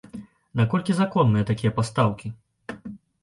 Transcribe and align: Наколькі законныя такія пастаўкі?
Наколькі 0.59 0.95
законныя 0.99 1.45
такія 1.51 1.73
пастаўкі? 1.77 2.31